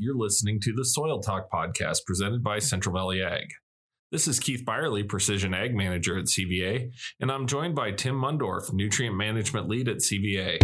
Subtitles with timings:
[0.00, 3.48] You're listening to the Soil Talk podcast presented by Central Valley Ag.
[4.12, 8.72] This is Keith Byerly, Precision Ag Manager at CVA, and I'm joined by Tim Mundorf,
[8.72, 10.60] Nutrient Management Lead at CVA.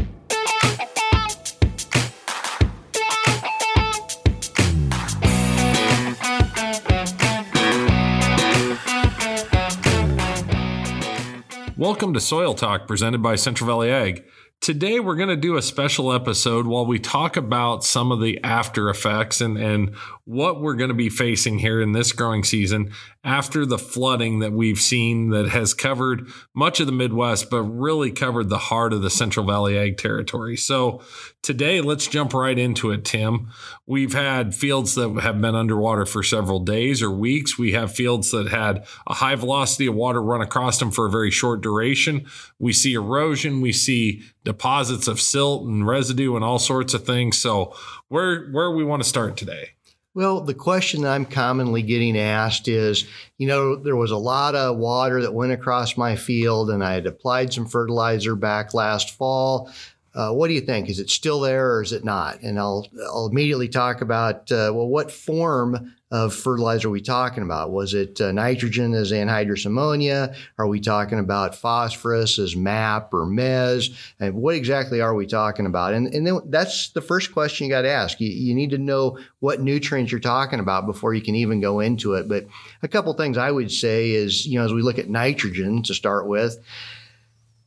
[11.76, 14.24] Welcome to Soil Talk presented by Central Valley Ag.
[14.64, 18.42] Today, we're going to do a special episode while we talk about some of the
[18.42, 19.94] after effects and, and
[20.24, 22.90] what we're going to be facing here in this growing season
[23.22, 28.10] after the flooding that we've seen that has covered much of the Midwest, but really
[28.10, 30.56] covered the heart of the Central Valley Ag territory.
[30.56, 31.02] So,
[31.42, 33.48] today, let's jump right into it, Tim.
[33.86, 37.58] We've had fields that have been underwater for several days or weeks.
[37.58, 41.10] We have fields that had a high velocity of water run across them for a
[41.10, 42.24] very short duration.
[42.58, 47.38] We see erosion, we see deposits of silt and residue and all sorts of things.
[47.38, 47.74] So,
[48.08, 49.70] where where we want to start today?
[50.14, 53.04] Well, the question I'm commonly getting asked is,
[53.36, 56.92] you know, there was a lot of water that went across my field and I
[56.92, 59.72] had applied some fertilizer back last fall.
[60.14, 60.88] Uh, what do you think?
[60.88, 62.40] Is it still there or is it not?
[62.42, 67.42] And I'll I'll immediately talk about uh, well, what form of fertilizer are we talking
[67.42, 67.72] about?
[67.72, 70.32] Was it uh, nitrogen as anhydrous ammonia?
[70.58, 73.90] Are we talking about phosphorus as MAP or MES?
[74.20, 75.92] And what exactly are we talking about?
[75.92, 78.20] And and then that's the first question you got to ask.
[78.20, 81.80] You, you need to know what nutrients you're talking about before you can even go
[81.80, 82.28] into it.
[82.28, 82.46] But
[82.84, 85.94] a couple things I would say is you know as we look at nitrogen to
[85.94, 86.58] start with,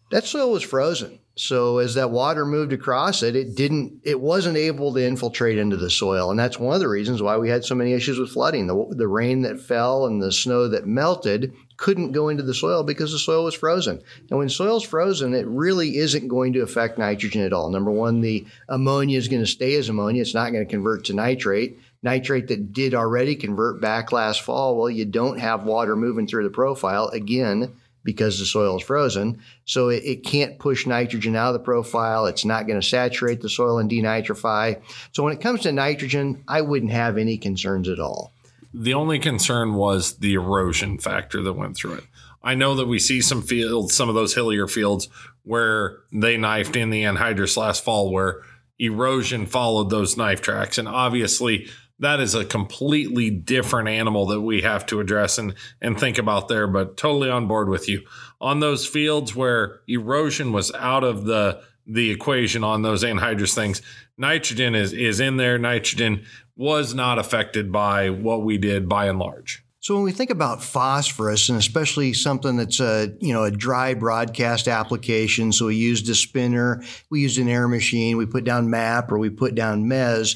[0.09, 4.57] that soil was frozen so as that water moved across it, it didn't, it wasn't
[4.57, 6.31] able to infiltrate into the soil.
[6.31, 8.65] And that's one of the reasons why we had so many issues with flooding.
[8.65, 12.83] The, the rain that fell and the snow that melted couldn't go into the soil
[12.83, 14.01] because the soil was frozen.
[14.31, 17.69] And when soil's frozen, it really isn't going to affect nitrogen at all.
[17.69, 20.23] Number one, the ammonia is going to stay as ammonia.
[20.23, 21.79] It's not going to convert to nitrate.
[22.01, 26.43] Nitrate that did already convert back last fall, well, you don't have water moving through
[26.43, 27.09] the profile.
[27.09, 27.75] Again,
[28.07, 29.37] because the soil is frozen.
[29.65, 32.25] So it, it can't push nitrogen out of the profile.
[32.25, 34.81] It's not going to saturate the soil and denitrify.
[35.11, 38.31] So when it comes to nitrogen, I wouldn't have any concerns at all.
[38.73, 42.05] The only concern was the erosion factor that went through it.
[42.41, 45.09] I know that we see some fields, some of those hillier fields,
[45.43, 48.41] where they knifed in the anhydrous last fall, where
[48.79, 50.77] erosion followed those knife tracks.
[50.77, 51.67] And obviously,
[51.99, 56.47] that is a completely different animal that we have to address and and think about
[56.47, 58.01] there but totally on board with you.
[58.39, 63.81] On those fields where erosion was out of the the equation on those anhydrous things
[64.17, 65.57] nitrogen is is in there.
[65.57, 66.25] Nitrogen
[66.55, 69.63] was not affected by what we did by and large.
[69.79, 73.93] So when we think about phosphorus, and especially something that's a you know a dry
[73.93, 78.69] broadcast application, so we used a spinner, we used an air machine, we put down
[78.69, 80.35] MAP or we put down MES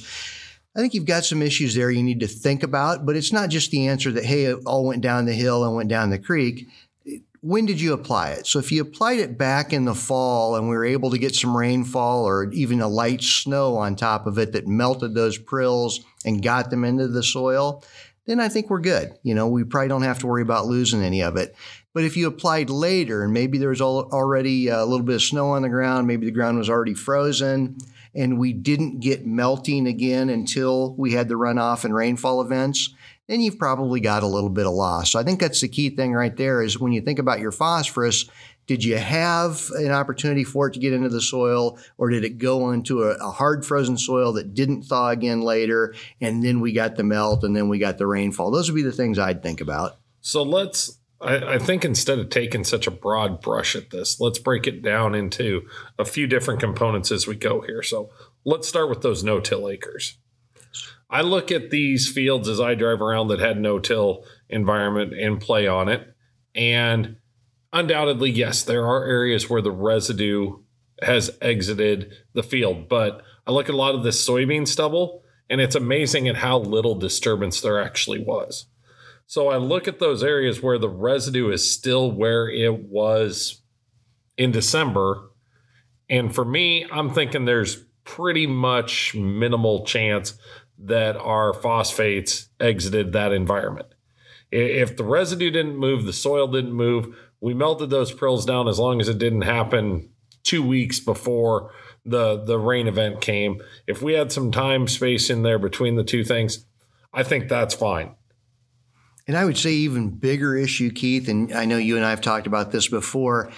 [0.76, 3.50] I think you've got some issues there you need to think about, but it's not
[3.50, 6.20] just the answer that, hey, it all went down the hill and went down the
[6.20, 6.68] creek.
[7.42, 8.48] When did you apply it?
[8.48, 11.36] So if you applied it back in the fall and we were able to get
[11.36, 16.02] some rainfall or even a light snow on top of it that melted those prills
[16.24, 17.84] and got them into the soil,
[18.26, 19.18] then I think we're good.
[19.24, 21.56] You know, we probably don't have to worry about losing any of it.
[21.94, 25.50] But if you applied later and maybe there was already a little bit of snow
[25.50, 27.78] on the ground, maybe the ground was already frozen,
[28.14, 32.94] and we didn't get melting again until we had the runoff and rainfall events,
[33.28, 35.12] then you've probably got a little bit of loss.
[35.12, 37.52] So I think that's the key thing right there is when you think about your
[37.52, 38.30] phosphorus,
[38.68, 42.38] did you have an opportunity for it to get into the soil or did it
[42.38, 46.72] go into a, a, hard frozen soil that didn't thaw again later and then we
[46.72, 49.44] got the melt and then we got the rainfall those would be the things i'd
[49.44, 53.92] think about so let's I, I, think instead of taking such a broad brush at
[53.92, 55.68] this, let's break it down into
[56.00, 57.84] a few different components as we go here.
[57.84, 58.10] So
[58.44, 60.18] let's start with those no till acres.
[61.10, 65.42] I look at these fields as I drive around that had no till environment and
[65.42, 66.16] play on it.
[66.56, 67.18] And
[67.74, 70.60] undoubtedly, yes, there are areas where the residue
[71.02, 72.88] has exited the field.
[72.88, 76.60] But I look at a lot of this soybean stubble, and it's amazing at how
[76.60, 78.68] little disturbance there actually was.
[79.32, 83.62] So I look at those areas where the residue is still where it was
[84.38, 85.30] in December.
[86.10, 90.34] And for me, I'm thinking there's pretty much minimal chance
[90.80, 93.88] that our phosphates exited that environment.
[94.52, 98.80] If the residue didn't move, the soil didn't move, we melted those prills down as
[98.80, 100.10] long as it didn't happen
[100.44, 101.72] two weeks before
[102.04, 103.62] the the rain event came.
[103.88, 106.66] If we had some time space in there between the two things,
[107.14, 108.16] I think that's fine.
[109.28, 112.22] And I would say even bigger issue, Keith, and I know you and I have
[112.22, 113.52] talked about this before.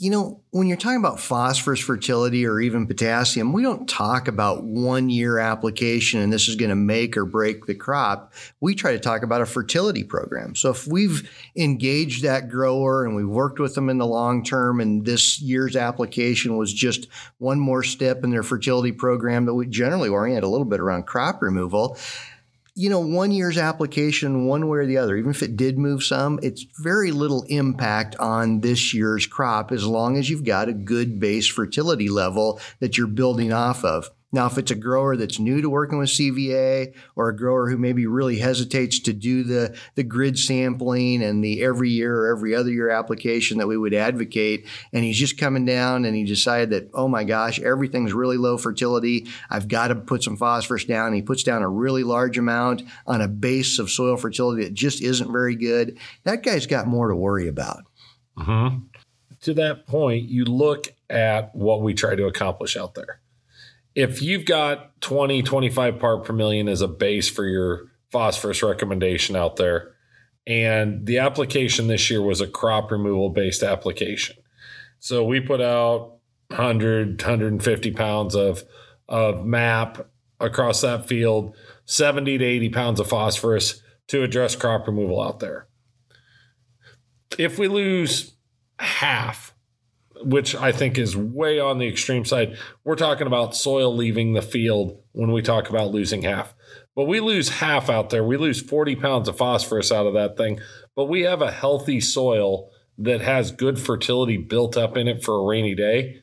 [0.00, 4.62] you know, when you're talking about phosphorus fertility or even potassium, we don't talk about
[4.62, 8.32] one year application and this is going to make or break the crop.
[8.60, 10.54] We try to talk about a fertility program.
[10.54, 14.80] So if we've engaged that grower and we've worked with them in the long term
[14.80, 17.08] and this year's application was just
[17.38, 21.08] one more step in their fertility program that we generally orient a little bit around
[21.08, 21.98] crop removal,
[22.78, 26.04] you know, one year's application, one way or the other, even if it did move
[26.04, 30.72] some, it's very little impact on this year's crop as long as you've got a
[30.72, 34.08] good base fertility level that you're building off of.
[34.30, 37.78] Now, if it's a grower that's new to working with CVA or a grower who
[37.78, 42.54] maybe really hesitates to do the, the grid sampling and the every year or every
[42.54, 46.70] other year application that we would advocate, and he's just coming down and he decided
[46.70, 49.26] that, oh my gosh, everything's really low fertility.
[49.48, 51.08] I've got to put some phosphorus down.
[51.08, 54.74] And he puts down a really large amount on a base of soil fertility that
[54.74, 55.98] just isn't very good.
[56.24, 57.84] That guy's got more to worry about.
[58.36, 58.78] Mm-hmm.
[59.42, 63.20] To that point, you look at what we try to accomplish out there
[63.98, 69.34] if you've got 20, 25 part per million as a base for your phosphorus recommendation
[69.34, 69.90] out there,
[70.46, 74.36] and the application this year was a crop removal based application.
[75.00, 78.62] So we put out 100, 150 pounds of,
[79.08, 80.08] of MAP
[80.38, 81.56] across that field,
[81.86, 85.66] 70 to 80 pounds of phosphorus to address crop removal out there.
[87.36, 88.36] If we lose
[88.78, 89.54] half
[90.22, 92.56] which I think is way on the extreme side.
[92.84, 96.54] We're talking about soil leaving the field when we talk about losing half.
[96.94, 98.24] But we lose half out there.
[98.24, 100.60] We lose 40 pounds of phosphorus out of that thing.
[100.96, 105.34] But we have a healthy soil that has good fertility built up in it for
[105.36, 106.22] a rainy day.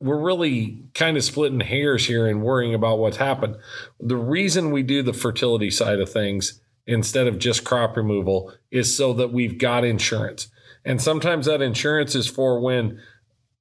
[0.00, 3.56] We're really kind of splitting hairs here and worrying about what's happened.
[4.00, 8.96] The reason we do the fertility side of things instead of just crop removal is
[8.96, 10.48] so that we've got insurance
[10.86, 12.98] and sometimes that insurance is for when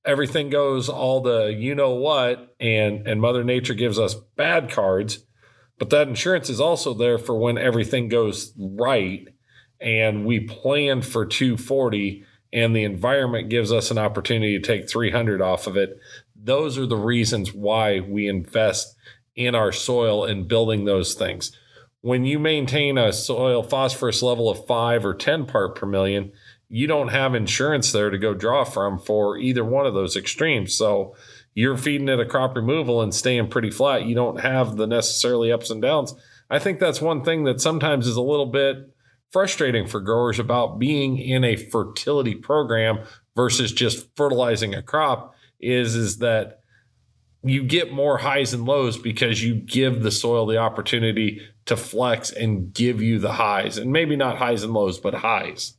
[0.06, 5.26] everything goes all the you know what and and mother nature gives us bad cards
[5.78, 9.28] but that insurance is also there for when everything goes right
[9.82, 12.24] and we plan for 240
[12.54, 16.00] and the environment gives us an opportunity to take 300 off of it.
[16.36, 18.96] Those are the reasons why we invest
[19.36, 21.52] in our soil and building those things.
[22.00, 26.32] When you maintain a soil phosphorus level of 5 or 10 part per million
[26.70, 30.76] you don't have insurance there to go draw from for either one of those extremes.
[30.76, 31.16] So
[31.54, 34.06] you're feeding it a crop removal and staying pretty flat.
[34.06, 36.14] You don't have the necessarily ups and downs.
[36.50, 38.90] I think that's one thing that sometimes is a little bit
[39.32, 43.00] frustrating for growers about being in a fertility program
[43.36, 46.60] versus just fertilizing a crop is is that
[47.44, 52.32] you get more highs and lows because you give the soil the opportunity to flex
[52.32, 55.76] and give you the highs and maybe not highs and lows but highs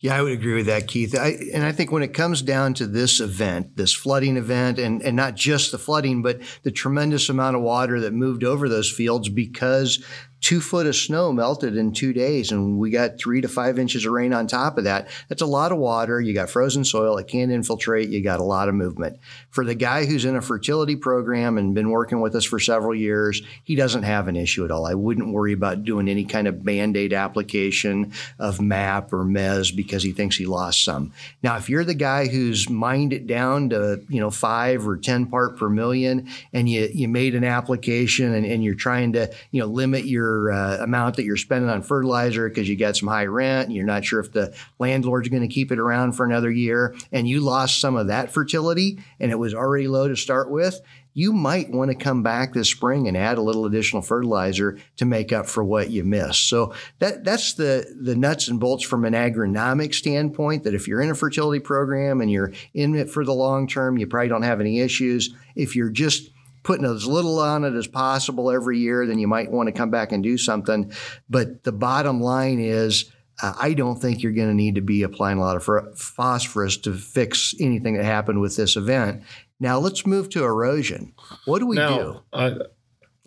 [0.00, 1.18] yeah, I would agree with that, Keith.
[1.18, 5.02] I, and I think when it comes down to this event, this flooding event, and,
[5.02, 8.90] and not just the flooding, but the tremendous amount of water that moved over those
[8.90, 10.04] fields because
[10.40, 14.04] two foot of snow melted in two days and we got three to five inches
[14.04, 15.08] of rain on top of that.
[15.28, 16.20] That's a lot of water.
[16.20, 17.18] You got frozen soil.
[17.18, 18.08] It can't infiltrate.
[18.08, 19.18] You got a lot of movement.
[19.50, 22.94] For the guy who's in a fertility program and been working with us for several
[22.94, 24.86] years, he doesn't have an issue at all.
[24.86, 30.02] I wouldn't worry about doing any kind of band-aid application of MAP or MES because
[30.02, 31.12] he thinks he lost some.
[31.42, 35.26] Now, if you're the guy who's mined it down to, you know, five or 10
[35.26, 39.60] part per million and you, you made an application and, and you're trying to, you
[39.60, 43.08] know, limit your your uh, amount that you're spending on fertilizer because you got some
[43.08, 46.24] high rent and you're not sure if the landlord's going to keep it around for
[46.24, 50.16] another year and you lost some of that fertility and it was already low to
[50.16, 50.80] start with,
[51.14, 55.04] you might want to come back this spring and add a little additional fertilizer to
[55.04, 56.48] make up for what you missed.
[56.48, 60.62] So that that's the the nuts and bolts from an agronomic standpoint.
[60.62, 63.98] That if you're in a fertility program and you're in it for the long term,
[63.98, 65.34] you probably don't have any issues.
[65.56, 66.30] If you're just
[66.68, 69.90] putting as little on it as possible every year, then you might want to come
[69.90, 70.92] back and do something.
[71.26, 73.10] But the bottom line is,
[73.42, 76.76] uh, I don't think you're going to need to be applying a lot of phosphorus
[76.78, 79.22] to fix anything that happened with this event.
[79.58, 81.14] Now let's move to erosion.
[81.46, 82.20] What do we now, do?
[82.34, 82.50] Uh,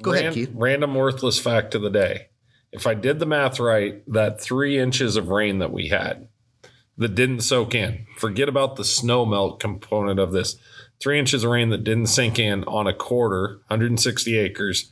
[0.04, 0.52] Go ran, ahead, Keith.
[0.54, 2.28] Random worthless fact of the day.
[2.72, 6.28] If I did the math right, that three inches of rain that we had
[7.02, 10.56] that didn't soak in, forget about the snow melt component of this
[11.02, 14.92] three inches of rain that didn't sink in on a quarter, 160 acres,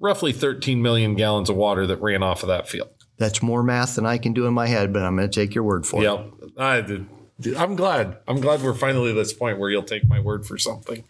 [0.00, 2.88] roughly 13 million gallons of water that ran off of that field.
[3.18, 5.54] That's more math than I can do in my head, but I'm going to take
[5.54, 6.32] your word for yep.
[6.42, 7.02] it.
[7.38, 7.56] Yep.
[7.56, 8.18] I'm glad.
[8.26, 11.04] I'm glad we're finally at this point where you'll take my word for something.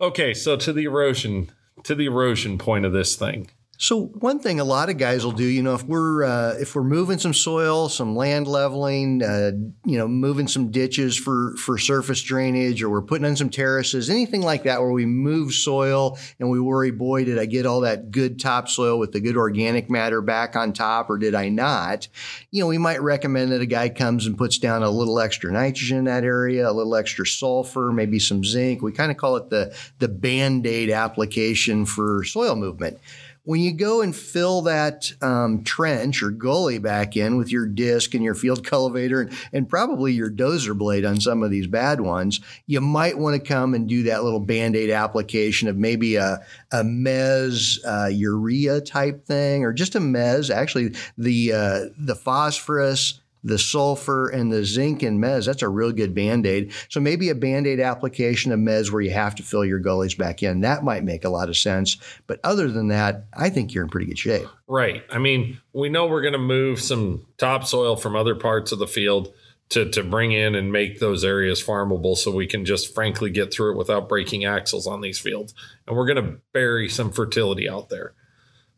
[0.00, 1.50] Okay, so to the erosion,
[1.84, 3.50] to the erosion point of this thing.
[3.78, 6.74] So one thing a lot of guys will do, you know, if we're uh, if
[6.74, 9.52] we're moving some soil, some land leveling, uh,
[9.84, 14.08] you know, moving some ditches for for surface drainage, or we're putting in some terraces,
[14.08, 17.82] anything like that, where we move soil and we worry, boy, did I get all
[17.82, 22.08] that good topsoil with the good organic matter back on top, or did I not?
[22.50, 25.52] You know, we might recommend that a guy comes and puts down a little extra
[25.52, 28.80] nitrogen in that area, a little extra sulfur, maybe some zinc.
[28.80, 32.98] We kind of call it the the band aid application for soil movement
[33.46, 38.12] when you go and fill that um, trench or gully back in with your disc
[38.12, 42.00] and your field cultivator and, and, probably your dozer blade on some of these bad
[42.00, 46.16] ones, you might want to come and do that little band aid application of maybe
[46.16, 50.54] a, a mez uh, urea type thing or just a mez.
[50.54, 55.92] Actually, the uh, the phosphorus the sulfur and the zinc and mez, that's a real
[55.92, 56.72] good band aid.
[56.88, 60.14] So maybe a band aid application of mez where you have to fill your gullies
[60.14, 61.96] back in, that might make a lot of sense.
[62.26, 64.48] But other than that, I think you're in pretty good shape.
[64.66, 65.04] Right.
[65.10, 68.86] I mean, we know we're going to move some topsoil from other parts of the
[68.88, 69.32] field
[69.68, 73.52] to, to bring in and make those areas farmable so we can just frankly get
[73.52, 75.54] through it without breaking axles on these fields.
[75.86, 78.14] And we're going to bury some fertility out there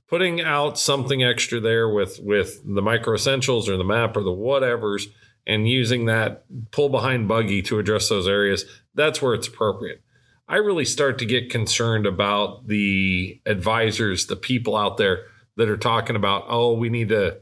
[0.08, 5.06] putting out something extra there with with the MicroEssentials or the MAP or the whatevers
[5.46, 10.02] and using that pull behind buggy to address those areas that's where it's appropriate.
[10.48, 15.76] I really start to get concerned about the advisors the people out there that are
[15.76, 17.38] talking about oh we need to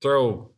[0.00, 0.50] throw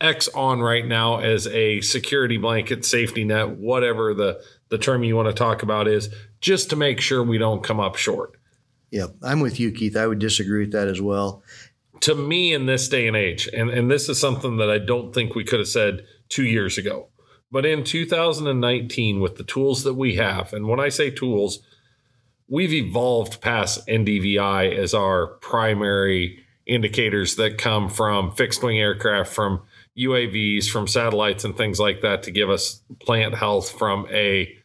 [0.00, 5.16] x on right now as a security blanket safety net whatever the the term you
[5.16, 6.08] want to talk about is
[6.40, 8.39] just to make sure we don't come up short
[8.90, 9.96] Yep, I'm with you, Keith.
[9.96, 11.42] I would disagree with that as well.
[12.00, 15.14] To me, in this day and age, and, and this is something that I don't
[15.14, 17.08] think we could have said two years ago,
[17.52, 21.60] but in 2019, with the tools that we have, and when I say tools,
[22.48, 29.62] we've evolved past NDVI as our primary indicators that come from fixed wing aircraft, from
[29.98, 34.56] UAVs, from satellites, and things like that to give us plant health from a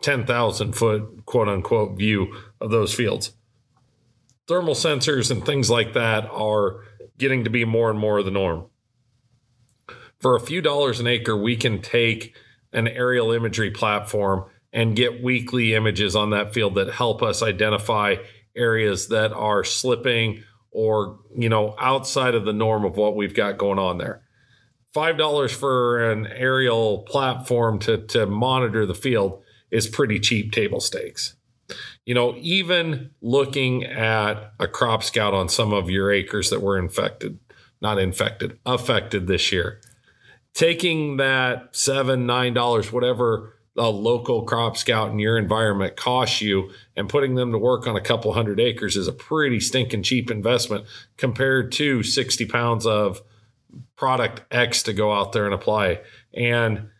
[0.00, 3.32] 10,000 foot quote unquote view of those fields
[4.46, 6.80] thermal sensors and things like that are
[7.18, 8.66] getting to be more and more of the norm.
[10.20, 12.36] For a few dollars an acre, we can take
[12.72, 18.16] an aerial imagery platform and get weekly images on that field that help us identify
[18.56, 23.58] areas that are slipping or, you know, outside of the norm of what we've got
[23.58, 24.22] going on there.
[24.94, 31.34] $5 for an aerial platform to, to monitor the field is pretty cheap table stakes
[32.04, 36.78] you know, even looking at a crop scout on some of your acres that were
[36.78, 37.38] infected,
[37.80, 39.80] not infected, affected this year,
[40.52, 46.70] taking that seven, nine dollars, whatever a local crop scout in your environment costs you
[46.96, 50.30] and putting them to work on a couple hundred acres is a pretty stinking cheap
[50.30, 50.84] investment
[51.16, 53.20] compared to 60 pounds of
[53.96, 56.00] product X to go out there and apply.
[56.32, 56.90] And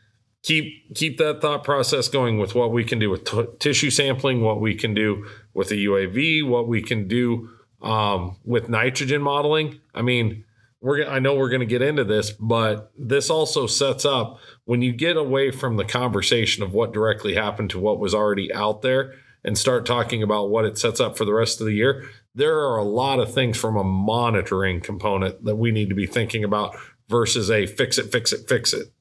[0.44, 4.42] keep keep that thought process going with what we can do with t- tissue sampling,
[4.42, 7.50] what we can do with a UAV, what we can do
[7.82, 9.80] um, with nitrogen modeling.
[9.94, 10.44] I mean,
[10.80, 14.82] we're I know we're going to get into this, but this also sets up when
[14.82, 18.82] you get away from the conversation of what directly happened to what was already out
[18.82, 22.06] there and start talking about what it sets up for the rest of the year.
[22.34, 26.06] There are a lot of things from a monitoring component that we need to be
[26.06, 26.76] thinking about
[27.08, 28.93] versus a fix it, fix it, fix it.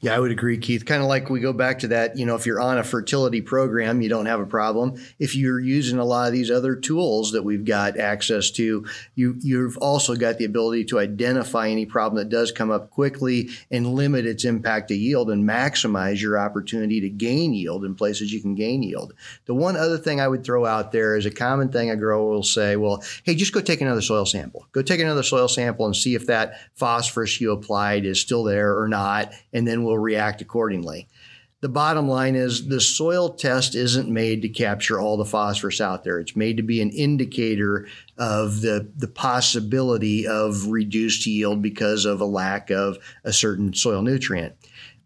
[0.00, 0.86] Yeah, I would agree, Keith.
[0.86, 3.40] Kind of like we go back to that, you know, if you're on a fertility
[3.40, 4.94] program, you don't have a problem.
[5.18, 8.86] If you're using a lot of these other tools that we've got access to,
[9.16, 13.50] you you've also got the ability to identify any problem that does come up quickly
[13.72, 18.32] and limit its impact to yield and maximize your opportunity to gain yield in places
[18.32, 19.14] you can gain yield.
[19.46, 22.28] The one other thing I would throw out there is a common thing a grower
[22.28, 24.64] will say, well, hey, just go take another soil sample.
[24.70, 28.78] Go take another soil sample and see if that phosphorus you applied is still there
[28.78, 31.08] or not, and then will react accordingly.
[31.60, 36.04] The bottom line is the soil test isn't made to capture all the phosphorus out
[36.04, 36.20] there.
[36.20, 42.20] It's made to be an indicator of the, the possibility of reduced yield because of
[42.20, 44.54] a lack of a certain soil nutrient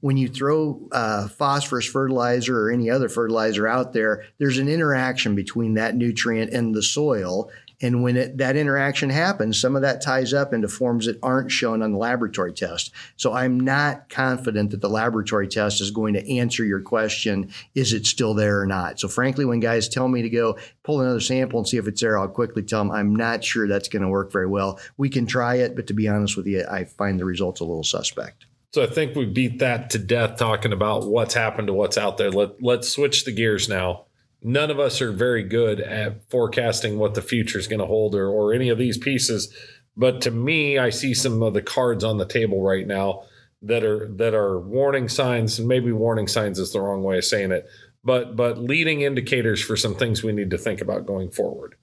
[0.03, 5.37] when you throw uh, phosphorus fertilizer or any other fertilizer out there, there's an interaction
[5.37, 7.49] between that nutrient and the soil.
[7.83, 11.51] And when it, that interaction happens, some of that ties up into forms that aren't
[11.51, 12.93] shown on the laboratory test.
[13.17, 17.93] So I'm not confident that the laboratory test is going to answer your question, is
[17.93, 19.01] it still there or not?
[19.01, 22.01] So frankly, when guys tell me to go pull another sample and see if it's
[22.01, 24.79] there, I'll quickly tell them I'm not sure that's going to work very well.
[24.97, 27.65] We can try it, but to be honest with you, I find the results a
[27.65, 28.47] little suspect.
[28.73, 32.17] So I think we beat that to death talking about what's happened to what's out
[32.17, 32.31] there.
[32.31, 34.07] Let, let's switch the gears now
[34.42, 38.14] none of us are very good at forecasting what the future is going to hold
[38.14, 39.54] or, or any of these pieces.
[39.96, 43.25] But to me, I see some of the cards on the table right now
[43.62, 47.25] that are that are warning signs, and maybe warning signs is the wrong way of
[47.25, 47.66] saying it,
[48.02, 51.76] but but leading indicators for some things we need to think about going forward.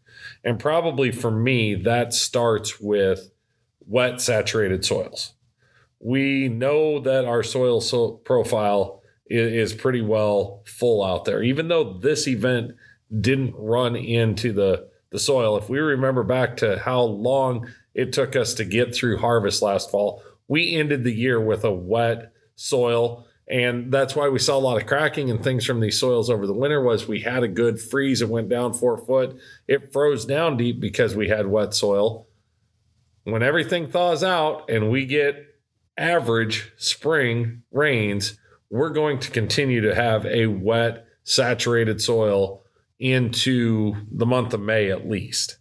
[0.44, 3.32] And probably for me, that starts with
[3.86, 5.34] wet saturated soils.
[6.00, 8.99] We know that our soil so profile
[9.30, 12.72] is, pretty well full out there, even though this event
[13.22, 15.58] didn't run into the, the soil.
[15.58, 19.92] If we remember back to how long it took us to get through harvest last
[19.92, 23.26] fall, we ended the year with a wet soil.
[23.48, 26.46] And that's why we saw a lot of cracking and things from these soils over
[26.46, 28.22] the winter was we had a good freeze.
[28.22, 29.40] It went down four foot.
[29.68, 32.28] It froze down deep because we had wet soil.
[33.24, 35.46] When everything thaws out and we get
[35.98, 38.39] average spring rains
[38.70, 42.64] we're going to continue to have a wet saturated soil
[43.00, 45.59] into the month of may at least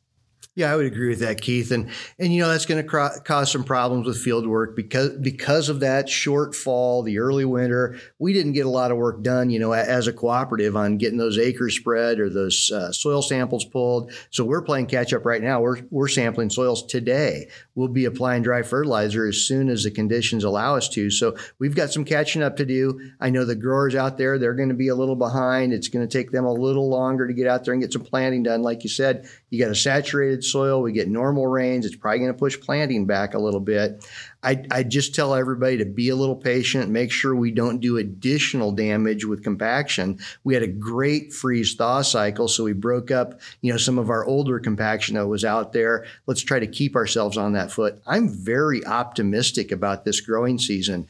[0.58, 1.70] yeah, I would agree with that, Keith.
[1.70, 1.88] And
[2.18, 5.68] and you know that's going to cro- cause some problems with field work because because
[5.68, 7.96] of that short fall, the early winter.
[8.18, 11.16] We didn't get a lot of work done, you know, as a cooperative on getting
[11.16, 14.10] those acres spread or those uh, soil samples pulled.
[14.30, 15.60] So we're playing catch up right now.
[15.60, 17.48] We're we're sampling soils today.
[17.76, 21.08] We'll be applying dry fertilizer as soon as the conditions allow us to.
[21.08, 23.12] So we've got some catching up to do.
[23.20, 25.72] I know the growers out there they're going to be a little behind.
[25.72, 28.02] It's going to take them a little longer to get out there and get some
[28.02, 28.62] planting done.
[28.62, 31.86] Like you said, you got a saturated soil, we get normal rains.
[31.86, 34.04] It's probably going to push planting back a little bit.
[34.42, 37.96] I, I just tell everybody to be a little patient, make sure we don't do
[37.96, 40.20] additional damage with compaction.
[40.44, 44.10] We had a great freeze thaw cycle, so we broke up, you know, some of
[44.10, 46.06] our older compaction that was out there.
[46.26, 48.00] Let's try to keep ourselves on that foot.
[48.06, 51.08] I'm very optimistic about this growing season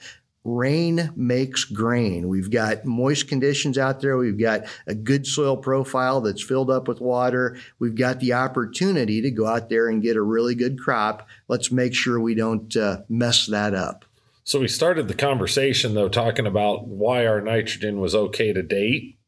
[0.57, 2.28] rain makes grain.
[2.28, 4.17] We've got moist conditions out there.
[4.17, 7.57] We've got a good soil profile that's filled up with water.
[7.78, 11.28] We've got the opportunity to go out there and get a really good crop.
[11.49, 14.05] Let's make sure we don't uh, mess that up.
[14.45, 19.19] So we started the conversation though talking about why our nitrogen was okay to date.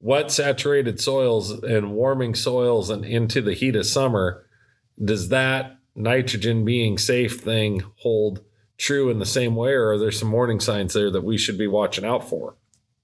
[0.00, 4.46] Wet saturated soils and warming soils and into the heat of summer,
[5.04, 8.44] does that nitrogen being safe thing hold
[8.78, 11.58] true in the same way, or are there some warning signs there that we should
[11.58, 12.54] be watching out for?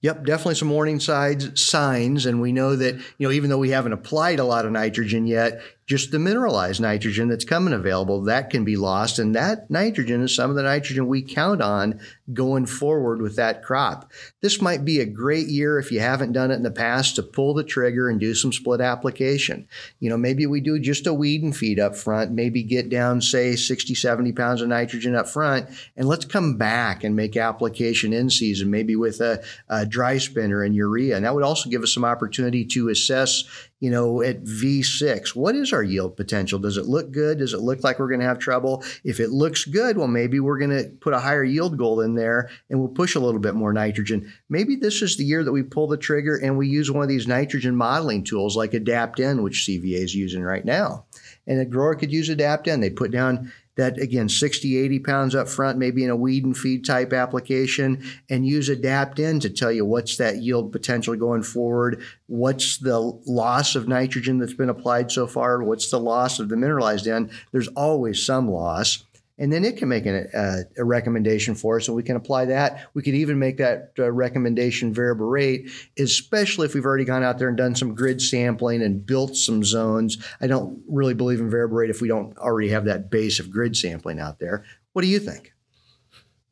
[0.00, 3.70] Yep, definitely some warning signs signs, and we know that you know even though we
[3.70, 8.50] haven't applied a lot of nitrogen yet, just the mineralized nitrogen that's coming available, that
[8.50, 9.18] can be lost.
[9.18, 12.00] And that nitrogen is some of the nitrogen we count on
[12.32, 14.10] going forward with that crop.
[14.40, 17.22] This might be a great year if you haven't done it in the past to
[17.22, 19.68] pull the trigger and do some split application.
[20.00, 23.20] You know, maybe we do just a weed and feed up front, maybe get down,
[23.20, 28.12] say, 60, 70 pounds of nitrogen up front, and let's come back and make application
[28.12, 31.16] in season, maybe with a, a dry spinner and urea.
[31.16, 33.44] And that would also give us some opportunity to assess,
[33.84, 35.36] you know, at V6.
[35.36, 36.58] What is our yield potential?
[36.58, 37.40] Does it look good?
[37.40, 38.82] Does it look like we're going to have trouble?
[39.04, 42.14] If it looks good, well, maybe we're going to put a higher yield goal in
[42.14, 44.32] there and we'll push a little bit more nitrogen.
[44.48, 47.10] Maybe this is the year that we pull the trigger and we use one of
[47.10, 51.04] these nitrogen modeling tools like AdaptN, which CVA is using right now.
[51.46, 52.80] And a grower could use AdaptN.
[52.80, 56.56] They put down that again 60 80 pounds up front maybe in a weed and
[56.56, 62.02] feed type application and use AdaptN to tell you what's that yield potential going forward
[62.26, 66.56] what's the loss of nitrogen that's been applied so far what's the loss of the
[66.56, 69.04] mineralized N there's always some loss
[69.38, 72.44] and then it can make an, uh, a recommendation for us, and we can apply
[72.46, 72.88] that.
[72.94, 77.38] We could even make that uh, recommendation variable rate, especially if we've already gone out
[77.38, 80.18] there and done some grid sampling and built some zones.
[80.40, 83.50] I don't really believe in variable rate if we don't already have that base of
[83.50, 84.64] grid sampling out there.
[84.92, 85.52] What do you think?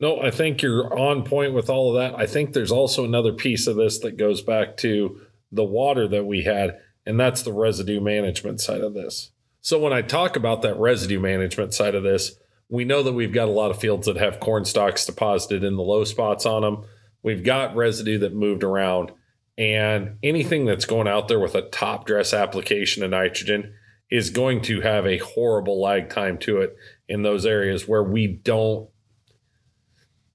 [0.00, 2.18] No, I think you're on point with all of that.
[2.18, 5.20] I think there's also another piece of this that goes back to
[5.52, 9.30] the water that we had, and that's the residue management side of this.
[9.60, 12.34] So when I talk about that residue management side of this,
[12.72, 15.76] we know that we've got a lot of fields that have corn stalks deposited in
[15.76, 16.84] the low spots on them.
[17.22, 19.12] We've got residue that moved around,
[19.58, 23.74] and anything that's going out there with a top dress application of nitrogen
[24.10, 26.74] is going to have a horrible lag time to it
[27.08, 28.88] in those areas where we don't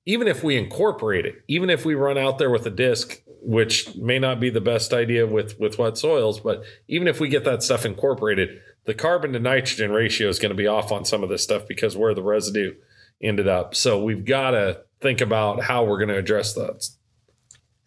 [0.05, 3.93] even if we incorporate it, even if we run out there with a disc, which
[3.97, 7.45] may not be the best idea with with wet soils, but even if we get
[7.45, 11.21] that stuff incorporated, the carbon to nitrogen ratio is going to be off on some
[11.21, 12.73] of this stuff because where the residue
[13.21, 13.75] ended up.
[13.75, 16.89] So we've got to think about how we're going to address that.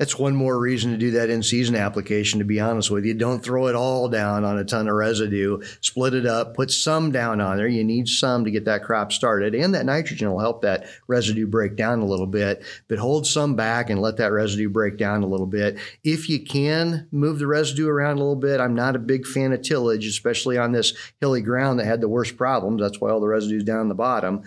[0.01, 3.13] That's one more reason to do that in season application, to be honest with you.
[3.13, 5.61] Don't throw it all down on a ton of residue.
[5.83, 7.69] Split it up, put some down on there.
[7.69, 9.55] You need some to get that crop started.
[9.55, 13.57] And that nitrogen will help that residue break down a little bit, but hold some
[13.57, 15.77] back and let that residue break down a little bit.
[16.03, 19.53] If you can move the residue around a little bit, I'm not a big fan
[19.53, 22.81] of tillage, especially on this hilly ground that had the worst problems.
[22.81, 24.45] That's why all the residue is down the bottom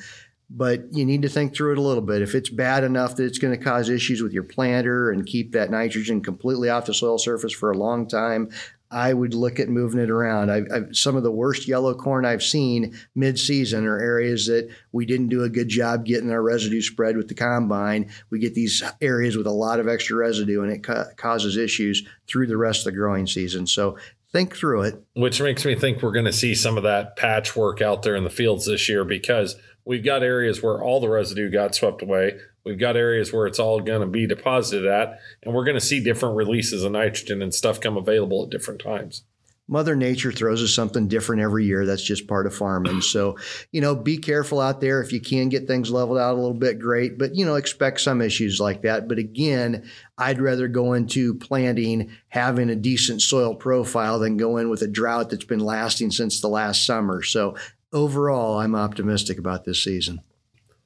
[0.50, 2.22] but you need to think through it a little bit.
[2.22, 5.54] If it's bad enough that it's going to cause issues with your planter and keep
[5.54, 8.50] that nitrogen completely off the soil surface for a long time,
[8.92, 10.52] I would look at moving it around.
[10.52, 15.08] I, I, some of the worst yellow corn I've seen mid-season are areas that we
[15.08, 18.12] didn't do a good job getting our residue spread with the combine.
[18.30, 22.08] We get these areas with a lot of extra residue, and it ca- causes issues
[22.28, 23.66] through the rest of the growing season.
[23.66, 23.98] So
[24.32, 25.04] think through it.
[25.16, 28.24] Which makes me think we're going to see some of that patchwork out there in
[28.24, 32.40] the fields this year because– We've got areas where all the residue got swept away.
[32.64, 35.82] We've got areas where it's all going to be deposited at, and we're going to
[35.82, 39.24] see different releases of nitrogen and stuff come available at different times.
[39.68, 41.86] Mother Nature throws us something different every year.
[41.86, 43.00] That's just part of farming.
[43.00, 43.38] So,
[43.72, 45.02] you know, be careful out there.
[45.02, 47.18] If you can get things leveled out a little bit, great.
[47.18, 49.08] But, you know, expect some issues like that.
[49.08, 54.70] But again, I'd rather go into planting having a decent soil profile than go in
[54.70, 57.24] with a drought that's been lasting since the last summer.
[57.24, 57.56] So
[57.94, 60.22] overall, I'm optimistic about this season.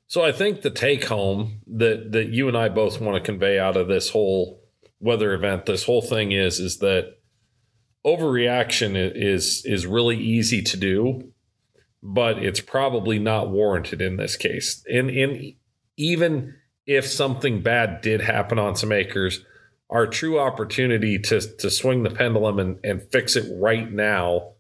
[0.08, 3.60] So I think the take home that that you and I both want to convey
[3.60, 4.62] out of this whole
[5.00, 7.18] weather event, this whole thing is is that
[8.06, 11.34] overreaction is is really easy to do,
[12.02, 14.84] but it's probably not warranted in this case.
[14.90, 15.56] And in
[15.98, 19.44] even if something bad did happen on some acres,
[19.90, 24.54] our true opportunity to to swing the pendulum and, and fix it right now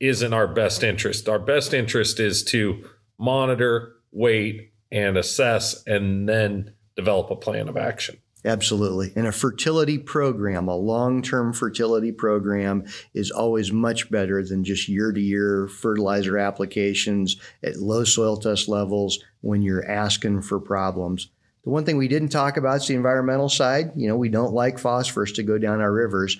[0.00, 1.28] is in our best interest.
[1.28, 2.84] Our best interest is to
[3.18, 8.18] monitor, wait, and assess, and then develop a plan of action.
[8.44, 9.12] Absolutely.
[9.16, 14.88] And a fertility program, a long term fertility program, is always much better than just
[14.88, 21.28] year to year fertilizer applications at low soil test levels when you're asking for problems.
[21.64, 23.92] The one thing we didn't talk about is the environmental side.
[23.96, 26.38] You know, we don't like phosphorus to go down our rivers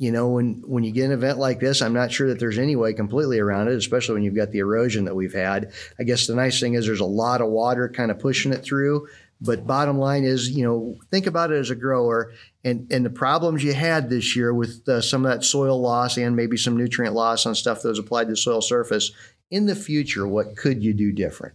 [0.00, 2.56] you know, when when you get an event like this, I'm not sure that there's
[2.56, 5.74] any way completely around it, especially when you've got the erosion that we've had.
[5.98, 8.64] I guess the nice thing is there's a lot of water kind of pushing it
[8.64, 9.06] through.
[9.42, 12.32] But bottom line is, you know, think about it as a grower
[12.64, 16.16] and, and the problems you had this year with uh, some of that soil loss
[16.16, 19.12] and maybe some nutrient loss on stuff that was applied to the soil surface.
[19.50, 21.54] In the future, what could you do different?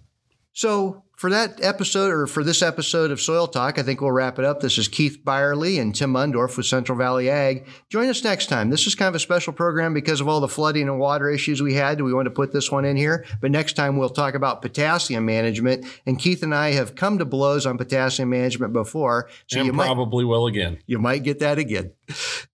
[0.53, 4.37] So for that episode, or for this episode of Soil Talk, I think we'll wrap
[4.37, 4.59] it up.
[4.59, 7.67] This is Keith Byerly and Tim Mundorf with Central Valley Ag.
[7.89, 8.69] Join us next time.
[8.69, 11.61] This is kind of a special program because of all the flooding and water issues
[11.61, 12.01] we had.
[12.01, 13.25] We want to put this one in here.
[13.41, 15.85] But next time we'll talk about potassium management.
[16.05, 19.29] And Keith and I have come to blows on potassium management before.
[19.47, 20.79] So and you probably might, will again.
[20.85, 21.91] You might get that again.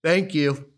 [0.02, 0.71] Thank you.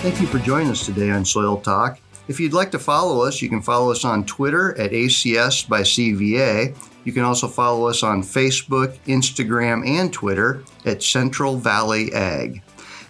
[0.00, 1.98] Thank you for joining us today on Soil Talk.
[2.28, 5.80] If you'd like to follow us, you can follow us on Twitter at ACS by
[5.80, 6.76] CVA.
[7.04, 12.62] You can also follow us on Facebook, Instagram, and Twitter at Central Valley Ag.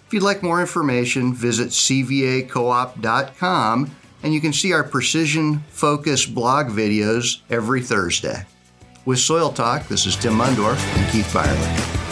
[0.06, 3.90] If you'd like more information, visit cvacoop.com
[4.22, 8.46] and you can see our precision focus blog videos every Thursday.
[9.04, 12.07] With Soil Talk, this is Tim Mundorf and Keith Byerly.